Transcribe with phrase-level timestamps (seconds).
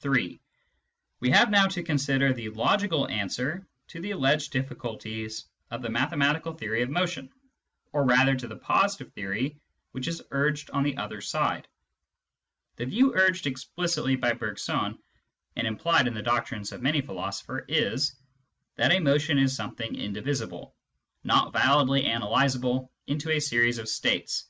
[0.00, 0.38] (3)
[1.20, 6.52] We have now to consider the logical answer to the alleged difficulties of the mathematical
[6.52, 7.32] theory of motion,
[7.90, 9.56] or rather to the positive theory
[9.92, 11.68] which is urged on the other side.
[12.76, 14.98] The view urged explicitly by Bergson,
[15.56, 18.14] and implied in the doctrines of many philosophers, is,
[18.76, 20.76] that a motion is something indivisible,
[21.24, 24.44] not validly analysable into a series of states.